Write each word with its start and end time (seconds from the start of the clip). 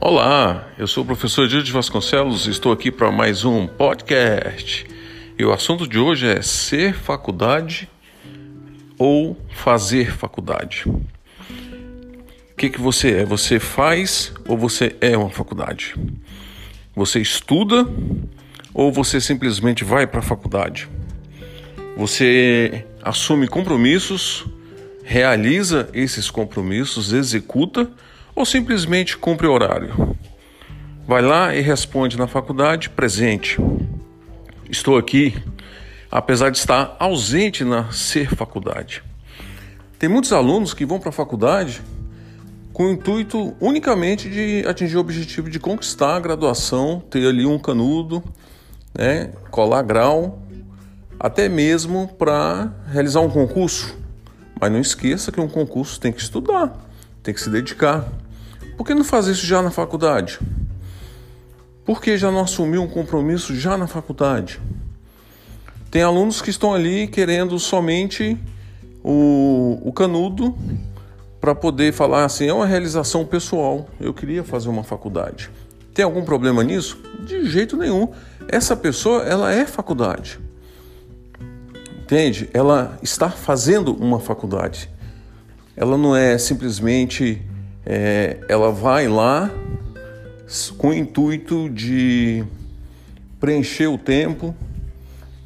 Olá, 0.00 0.68
eu 0.78 0.86
sou 0.86 1.04
o 1.04 1.06
professor 1.06 1.46
Dias 1.46 1.68
Vasconcelos 1.68 2.46
e 2.46 2.50
estou 2.50 2.72
aqui 2.72 2.90
para 2.90 3.12
mais 3.12 3.44
um 3.44 3.66
podcast. 3.66 4.86
E 5.38 5.44
o 5.44 5.52
assunto 5.52 5.86
de 5.86 5.98
hoje 5.98 6.26
é 6.26 6.42
ser 6.42 6.94
faculdade 6.94 7.88
ou 8.98 9.36
fazer 9.50 10.12
faculdade. 10.12 10.84
O 10.86 12.56
que, 12.56 12.68
que 12.68 12.80
você 12.80 13.12
é? 13.12 13.24
Você 13.24 13.58
faz 13.58 14.32
ou 14.46 14.58
você 14.58 14.96
é 15.00 15.16
uma 15.16 15.30
faculdade? 15.30 15.94
Você 16.94 17.20
estuda 17.20 17.86
ou 18.74 18.92
você 18.92 19.20
simplesmente 19.20 19.84
vai 19.84 20.06
para 20.06 20.20
a 20.20 20.22
faculdade? 20.22 20.88
Você 22.00 22.86
assume 23.02 23.46
compromissos, 23.46 24.46
realiza 25.04 25.86
esses 25.92 26.30
compromissos, 26.30 27.12
executa 27.12 27.90
ou 28.34 28.46
simplesmente 28.46 29.18
cumpre 29.18 29.46
horário? 29.46 30.16
Vai 31.06 31.20
lá 31.20 31.54
e 31.54 31.60
responde 31.60 32.16
na 32.16 32.26
faculdade 32.26 32.88
presente. 32.88 33.58
Estou 34.70 34.96
aqui, 34.96 35.36
apesar 36.10 36.48
de 36.48 36.56
estar 36.56 36.96
ausente 36.98 37.64
na 37.64 37.92
ser 37.92 38.34
faculdade. 38.34 39.02
Tem 39.98 40.08
muitos 40.08 40.32
alunos 40.32 40.72
que 40.72 40.86
vão 40.86 40.98
para 40.98 41.10
a 41.10 41.12
faculdade 41.12 41.82
com 42.72 42.86
o 42.86 42.90
intuito 42.92 43.54
unicamente 43.60 44.30
de 44.30 44.64
atingir 44.66 44.96
o 44.96 45.00
objetivo 45.00 45.50
de 45.50 45.60
conquistar 45.60 46.16
a 46.16 46.20
graduação, 46.20 47.02
ter 47.10 47.28
ali 47.28 47.44
um 47.44 47.58
canudo, 47.58 48.24
né, 48.98 49.32
colar 49.50 49.82
grau, 49.82 50.46
até 51.20 51.50
mesmo 51.50 52.08
para 52.18 52.72
realizar 52.90 53.20
um 53.20 53.28
concurso. 53.28 53.94
Mas 54.58 54.72
não 54.72 54.80
esqueça 54.80 55.30
que 55.30 55.38
um 55.38 55.48
concurso 55.48 56.00
tem 56.00 56.10
que 56.10 56.20
estudar, 56.20 56.74
tem 57.22 57.34
que 57.34 57.40
se 57.40 57.50
dedicar. 57.50 58.08
Por 58.74 58.86
que 58.86 58.94
não 58.94 59.04
fazer 59.04 59.32
isso 59.32 59.44
já 59.44 59.60
na 59.60 59.70
faculdade? 59.70 60.40
Por 61.84 62.00
que 62.00 62.16
já 62.16 62.30
não 62.30 62.40
assumir 62.40 62.78
um 62.78 62.88
compromisso 62.88 63.54
já 63.54 63.76
na 63.76 63.86
faculdade? 63.86 64.58
Tem 65.90 66.02
alunos 66.02 66.40
que 66.40 66.48
estão 66.48 66.72
ali 66.72 67.06
querendo 67.06 67.58
somente 67.58 68.38
o, 69.04 69.78
o 69.84 69.92
canudo 69.92 70.56
para 71.38 71.54
poder 71.54 71.92
falar 71.92 72.24
assim, 72.24 72.48
é 72.48 72.52
uma 72.52 72.66
realização 72.66 73.26
pessoal, 73.26 73.88
eu 74.00 74.14
queria 74.14 74.44
fazer 74.44 74.68
uma 74.68 74.84
faculdade. 74.84 75.50
Tem 75.92 76.04
algum 76.04 76.24
problema 76.24 76.62
nisso? 76.62 76.98
De 77.26 77.44
jeito 77.46 77.76
nenhum. 77.76 78.08
Essa 78.48 78.74
pessoa, 78.74 79.22
ela 79.24 79.52
é 79.52 79.66
faculdade. 79.66 80.38
Entende? 82.10 82.50
Ela 82.52 82.98
está 83.04 83.30
fazendo 83.30 83.94
uma 83.94 84.18
faculdade. 84.18 84.90
Ela 85.76 85.96
não 85.96 86.16
é 86.16 86.36
simplesmente 86.38 87.40
é, 87.86 88.38
ela 88.48 88.72
vai 88.72 89.06
lá 89.06 89.48
com 90.76 90.88
o 90.88 90.92
intuito 90.92 91.70
de 91.70 92.44
preencher 93.38 93.86
o 93.86 93.96
tempo, 93.96 94.52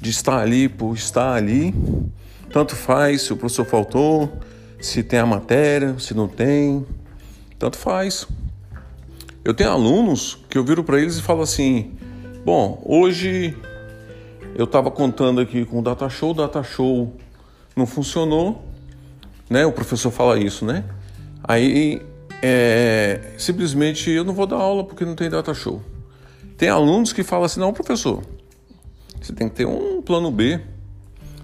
de 0.00 0.10
estar 0.10 0.38
ali 0.38 0.68
por 0.68 0.94
estar 0.94 1.34
ali. 1.34 1.74
Tanto 2.52 2.76
faz 2.76 3.22
se 3.22 3.32
o 3.32 3.36
professor 3.36 3.66
faltou, 3.66 4.32
se 4.80 5.02
tem 5.02 5.18
a 5.18 5.26
matéria, 5.26 5.98
se 5.98 6.14
não 6.14 6.28
tem, 6.28 6.86
tanto 7.58 7.76
faz. 7.76 8.24
Eu 9.44 9.52
tenho 9.52 9.70
alunos 9.70 10.38
que 10.48 10.56
eu 10.56 10.64
viro 10.64 10.84
para 10.84 11.00
eles 11.00 11.16
e 11.16 11.22
falo 11.22 11.42
assim: 11.42 11.90
bom, 12.44 12.80
hoje 12.86 13.52
eu 14.54 14.64
estava 14.64 14.90
contando 14.90 15.40
aqui 15.40 15.64
com 15.64 15.78
o 15.78 15.82
data 15.82 16.08
show, 16.08 16.30
o 16.30 16.34
data 16.34 16.62
show 16.62 17.16
não 17.76 17.86
funcionou, 17.86 18.64
né? 19.48 19.64
O 19.66 19.72
professor 19.72 20.10
fala 20.10 20.38
isso, 20.38 20.64
né? 20.64 20.84
Aí 21.42 22.02
é, 22.42 23.32
simplesmente 23.38 24.10
eu 24.10 24.24
não 24.24 24.34
vou 24.34 24.46
dar 24.46 24.56
aula 24.56 24.84
porque 24.84 25.04
não 25.04 25.14
tem 25.14 25.30
data 25.30 25.54
show. 25.54 25.82
Tem 26.56 26.68
alunos 26.68 27.12
que 27.12 27.22
falam 27.22 27.44
assim: 27.44 27.60
não, 27.60 27.72
professor, 27.72 28.22
você 29.20 29.32
tem 29.32 29.48
que 29.48 29.54
ter 29.54 29.66
um 29.66 30.02
plano 30.02 30.30
B. 30.30 30.60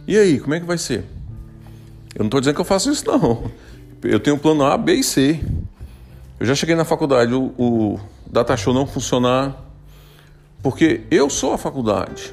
E 0.07 0.17
aí, 0.17 0.41
como 0.41 0.55
é 0.55 0.61
que 0.61 0.67
vai 0.67 0.79
ser? 0.79 1.05
Eu 2.15 2.21
não 2.21 2.27
estou 2.27 2.41
dizendo 2.41 2.55
que 2.55 2.61
eu 2.61 2.65
faço 2.65 2.91
isso, 2.91 3.07
não. 3.07 3.51
Eu 4.03 4.19
tenho 4.19 4.37
um 4.37 4.39
plano 4.39 4.65
A, 4.65 4.77
B 4.77 4.95
e 4.95 5.05
C. 5.05 5.41
Eu 6.41 6.47
já 6.47 6.55
cheguei 6.55 6.75
na 6.75 6.85
faculdade, 6.85 7.35
o, 7.35 7.53
o 7.59 8.01
data 8.27 8.57
show 8.57 8.73
não 8.73 8.87
funcionar, 8.87 9.57
porque 10.63 11.03
eu 11.11 11.29
sou 11.29 11.53
a 11.53 11.59
faculdade. 11.59 12.33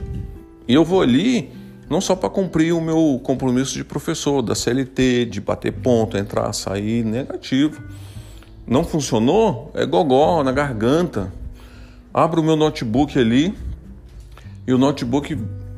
E 0.67 0.73
eu 0.73 0.83
vou 0.83 1.01
ali 1.01 1.51
não 1.89 2.01
só 2.01 2.15
para 2.15 2.29
cumprir 2.29 2.73
o 2.73 2.81
meu 2.81 3.19
compromisso 3.23 3.75
de 3.75 3.83
professor, 3.83 4.41
da 4.41 4.55
CLT, 4.55 5.25
de 5.25 5.39
bater 5.39 5.71
ponto, 5.71 6.17
entrar, 6.17 6.51
sair, 6.53 7.03
negativo. 7.03 7.83
Não 8.67 8.83
funcionou? 8.83 9.71
É 9.75 9.85
gogó 9.85 10.43
na 10.43 10.51
garganta. 10.51 11.31
Abro 12.13 12.41
o 12.41 12.43
meu 12.43 12.55
notebook 12.55 13.17
ali 13.19 13.53
e 14.65 14.73
o 14.73 14.77
notebook 14.77 15.37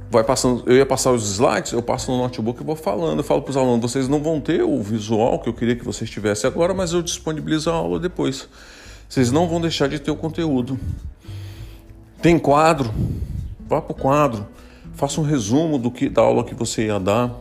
vai 0.10 0.24
passando. 0.24 0.64
Eu 0.66 0.78
ia 0.78 0.86
passar 0.86 1.12
os 1.12 1.30
slides, 1.32 1.74
eu 1.74 1.82
passo 1.82 2.12
no 2.12 2.18
notebook 2.20 2.62
e 2.62 2.66
vou 2.66 2.76
falando. 2.76 3.20
Eu 3.20 3.24
falo 3.24 3.42
para 3.42 3.52
os 3.52 3.58
alunos: 3.58 3.92
vocês 3.92 4.08
não 4.08 4.22
vão 4.22 4.40
ter 4.40 4.64
o 4.64 4.82
visual 4.82 5.40
que 5.40 5.50
eu 5.50 5.54
queria 5.54 5.76
que 5.76 5.84
vocês 5.84 6.10
tivessem 6.10 6.50
agora, 6.50 6.74
mas 6.74 6.94
eu 6.94 7.02
disponibilizo 7.02 7.70
a 7.70 7.74
aula 7.74 8.00
depois. 8.00 8.48
Vocês 9.10 9.32
não 9.32 9.48
vão 9.48 9.60
deixar 9.60 9.88
de 9.90 10.00
ter 10.00 10.12
o 10.12 10.16
conteúdo. 10.16 10.80
Tem 12.22 12.40
quadro? 12.40 12.94
Vá 13.68 13.82
para 13.82 13.92
o 13.92 13.96
quadro. 13.96 14.48
Faça 14.98 15.22
um 15.22 15.24
resumo 15.24 15.78
do 15.78 15.92
que 15.92 16.10
da 16.10 16.24
aula 16.24 16.44
que 16.44 16.56
você 16.56 16.88
ia 16.88 17.00
dar. 17.00 17.32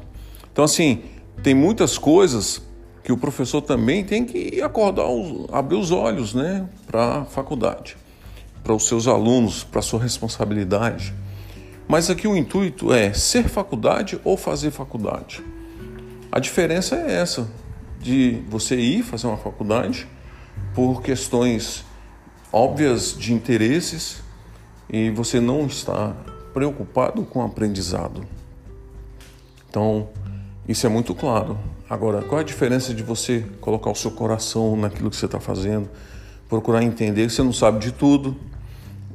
Então, 0.52 0.62
assim, 0.62 1.02
tem 1.42 1.54
muitas 1.54 1.96
coisas 1.96 2.60
que 3.02 3.10
o 3.10 3.16
professor 3.16 3.62
também 3.62 4.04
tem 4.04 4.26
que 4.26 4.60
acordar, 4.60 5.06
abrir 5.50 5.76
os 5.76 5.90
olhos 5.90 6.34
né, 6.34 6.68
para 6.86 7.20
a 7.20 7.24
faculdade, 7.24 7.96
para 8.62 8.74
os 8.74 8.86
seus 8.86 9.08
alunos, 9.08 9.64
para 9.64 9.78
a 9.78 9.82
sua 9.82 10.02
responsabilidade. 10.02 11.14
Mas 11.88 12.10
aqui 12.10 12.28
o 12.28 12.36
intuito 12.36 12.92
é 12.92 13.14
ser 13.14 13.48
faculdade 13.48 14.20
ou 14.22 14.36
fazer 14.36 14.70
faculdade. 14.70 15.42
A 16.30 16.38
diferença 16.38 16.94
é 16.94 17.14
essa, 17.14 17.50
de 17.98 18.42
você 18.50 18.76
ir 18.76 19.02
fazer 19.02 19.28
uma 19.28 19.38
faculdade 19.38 20.06
por 20.74 21.00
questões 21.00 21.86
óbvias 22.52 23.16
de 23.16 23.32
interesses 23.32 24.22
e 24.90 25.08
você 25.08 25.40
não 25.40 25.64
está 25.64 26.14
preocupado 26.56 27.22
com 27.22 27.40
o 27.40 27.42
aprendizado. 27.42 28.26
Então, 29.68 30.08
isso 30.66 30.86
é 30.86 30.88
muito 30.88 31.14
claro. 31.14 31.58
Agora, 31.88 32.22
qual 32.22 32.38
é 32.38 32.42
a 32.42 32.46
diferença 32.46 32.94
de 32.94 33.02
você 33.02 33.44
colocar 33.60 33.90
o 33.90 33.94
seu 33.94 34.10
coração 34.10 34.74
naquilo 34.74 35.10
que 35.10 35.16
você 35.16 35.26
está 35.26 35.38
fazendo, 35.38 35.86
procurar 36.48 36.82
entender 36.82 37.26
que 37.26 37.34
você 37.34 37.42
não 37.42 37.52
sabe 37.52 37.78
de 37.80 37.92
tudo, 37.92 38.34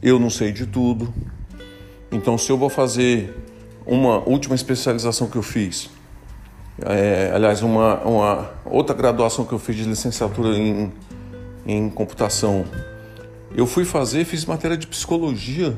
eu 0.04 0.20
não 0.20 0.30
sei 0.30 0.52
de 0.52 0.68
tudo. 0.68 1.12
Então, 2.12 2.38
se 2.38 2.52
eu 2.52 2.60
vou 2.60 2.70
fazer 2.70 3.36
uma 3.88 4.20
última 4.20 4.54
especialização 4.54 5.28
que 5.28 5.36
eu 5.36 5.42
fiz, 5.42 5.90
é, 6.86 7.32
aliás, 7.34 7.64
uma, 7.64 8.02
uma 8.02 8.52
outra 8.66 8.96
graduação 8.96 9.46
que 9.46 9.54
eu 9.54 9.60
fiz 9.60 9.78
de 9.78 9.86
licenciatura 9.86 10.50
em, 10.50 10.94
em 11.66 11.90
computação, 11.90 12.66
eu 13.56 13.66
fui 13.66 13.84
fazer, 13.84 14.26
fiz 14.26 14.46
matéria 14.46 14.78
de 14.78 14.86
psicologia, 14.86 15.76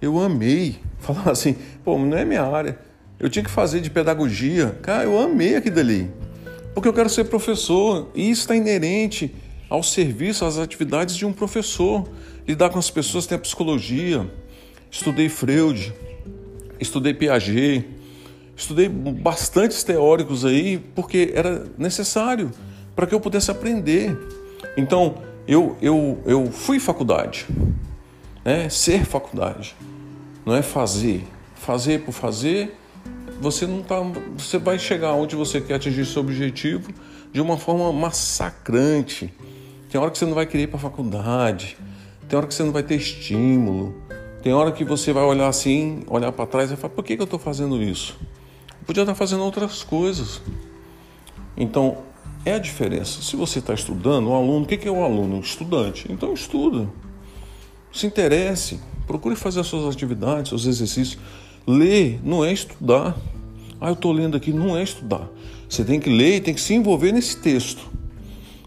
eu 0.00 0.18
amei. 0.20 0.76
Falar 0.98 1.30
assim, 1.30 1.56
pô, 1.84 1.98
não 1.98 2.16
é 2.16 2.24
minha 2.24 2.42
área. 2.42 2.78
Eu 3.18 3.30
tinha 3.30 3.44
que 3.44 3.50
fazer 3.50 3.80
de 3.80 3.90
pedagogia. 3.90 4.78
Cara, 4.82 5.04
eu 5.04 5.18
amei 5.18 5.56
aquilo 5.56 5.76
dali. 5.76 6.10
Porque 6.74 6.88
eu 6.88 6.92
quero 6.92 7.08
ser 7.08 7.24
professor. 7.24 8.10
E 8.14 8.30
isso 8.30 8.42
está 8.42 8.56
inerente 8.56 9.34
ao 9.68 9.82
serviço, 9.82 10.44
às 10.44 10.58
atividades 10.58 11.16
de 11.16 11.24
um 11.24 11.32
professor. 11.32 12.08
Lidar 12.46 12.70
com 12.70 12.78
as 12.78 12.90
pessoas 12.90 13.26
tem 13.26 13.36
a 13.36 13.40
psicologia. 13.40 14.28
Estudei 14.90 15.28
Freud, 15.28 15.92
estudei 16.78 17.12
Piaget, 17.12 17.86
estudei 18.56 18.88
bastantes 18.88 19.82
teóricos 19.82 20.44
aí, 20.44 20.78
porque 20.94 21.32
era 21.34 21.66
necessário 21.76 22.50
para 22.94 23.06
que 23.06 23.14
eu 23.14 23.20
pudesse 23.20 23.50
aprender. 23.50 24.16
Então, 24.76 25.16
eu, 25.46 25.76
eu, 25.82 26.18
eu 26.24 26.46
fui 26.50 26.80
faculdade, 26.80 27.46
né? 28.46 28.68
ser 28.70 29.04
faculdade, 29.04 29.76
não 30.44 30.54
é 30.54 30.62
fazer. 30.62 31.26
Fazer 31.54 32.04
por 32.04 32.12
fazer 32.12 32.76
você 33.40 33.66
não 33.66 33.82
tá, 33.82 34.00
você 34.36 34.58
vai 34.58 34.78
chegar 34.78 35.12
onde 35.12 35.36
você 35.36 35.60
quer 35.60 35.74
atingir 35.74 36.06
seu 36.06 36.22
objetivo 36.22 36.92
de 37.32 37.40
uma 37.40 37.56
forma 37.56 37.92
massacrante. 37.92 39.32
Tem 39.90 40.00
hora 40.00 40.10
que 40.10 40.18
você 40.18 40.24
não 40.24 40.34
vai 40.34 40.46
querer 40.46 40.64
ir 40.64 40.66
para 40.68 40.78
a 40.78 40.80
faculdade, 40.80 41.76
tem 42.28 42.36
hora 42.36 42.46
que 42.46 42.54
você 42.54 42.62
não 42.62 42.72
vai 42.72 42.82
ter 42.82 42.96
estímulo, 42.96 43.94
tem 44.42 44.52
hora 44.52 44.72
que 44.72 44.84
você 44.84 45.12
vai 45.12 45.24
olhar 45.24 45.48
assim, 45.48 46.02
olhar 46.06 46.32
para 46.32 46.46
trás 46.46 46.70
e 46.70 46.76
falar: 46.76 46.94
por 46.94 47.04
que, 47.04 47.16
que 47.16 47.22
eu 47.22 47.24
estou 47.24 47.38
fazendo 47.38 47.82
isso? 47.82 48.16
Eu 48.70 48.86
podia 48.86 49.02
estar 49.02 49.14
fazendo 49.14 49.42
outras 49.42 49.82
coisas. 49.82 50.40
Então, 51.56 51.98
é 52.44 52.54
a 52.54 52.58
diferença. 52.58 53.22
Se 53.22 53.34
você 53.34 53.58
está 53.58 53.74
estudando, 53.74 54.28
o 54.28 54.34
aluno, 54.34 54.64
o 54.64 54.66
que 54.66 54.86
é 54.86 54.90
o 54.90 55.02
aluno? 55.02 55.40
Estudante. 55.40 56.06
Então, 56.10 56.32
estuda. 56.32 56.88
Se 57.96 58.06
interesse, 58.06 58.78
procure 59.06 59.34
fazer 59.34 59.60
as 59.60 59.66
suas 59.68 59.90
atividades, 59.94 60.50
seus 60.50 60.66
exercícios. 60.66 61.18
Ler 61.66 62.20
não 62.22 62.44
é 62.44 62.52
estudar. 62.52 63.16
Ah, 63.80 63.88
eu 63.88 63.94
estou 63.94 64.12
lendo 64.12 64.36
aqui, 64.36 64.52
não 64.52 64.76
é 64.76 64.82
estudar. 64.82 65.26
Você 65.66 65.82
tem 65.82 65.98
que 65.98 66.10
ler 66.10 66.36
e 66.36 66.40
tem 66.42 66.52
que 66.52 66.60
se 66.60 66.74
envolver 66.74 67.10
nesse 67.10 67.38
texto. 67.38 67.90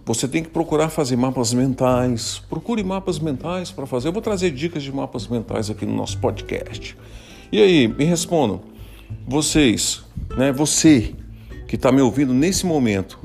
Você 0.04 0.28
tem 0.28 0.42
que 0.42 0.50
procurar 0.50 0.90
fazer 0.90 1.16
mapas 1.16 1.54
mentais. 1.54 2.42
Procure 2.50 2.84
mapas 2.84 3.20
mentais 3.20 3.70
para 3.70 3.86
fazer. 3.86 4.08
Eu 4.08 4.14
vou 4.14 4.22
trazer 4.24 4.50
dicas 4.50 4.82
de 4.82 4.92
mapas 4.92 5.28
mentais 5.28 5.70
aqui 5.70 5.86
no 5.86 5.96
nosso 5.96 6.18
podcast. 6.18 6.98
E 7.52 7.62
aí, 7.62 7.88
me 7.88 8.06
respondam. 8.06 8.62
Vocês, 9.28 10.02
né? 10.36 10.52
Você 10.52 11.14
que 11.68 11.76
está 11.76 11.92
me 11.92 12.02
ouvindo 12.02 12.34
nesse 12.34 12.66
momento, 12.66 13.20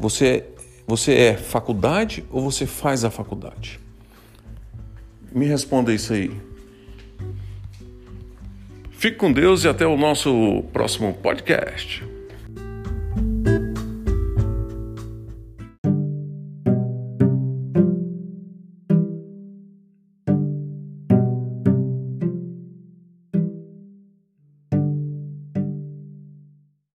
você 0.00 0.26
é, 0.26 0.48
você 0.84 1.12
é 1.12 1.34
faculdade 1.36 2.24
ou 2.28 2.42
você 2.42 2.66
faz 2.66 3.04
a 3.04 3.10
faculdade? 3.10 3.78
Me 5.32 5.46
responda 5.46 5.92
isso 5.92 6.12
aí. 6.12 6.30
Fique 8.90 9.16
com 9.16 9.32
Deus 9.32 9.64
e 9.64 9.68
até 9.68 9.86
o 9.86 9.96
nosso 9.96 10.64
próximo 10.72 11.14
podcast. 11.14 12.04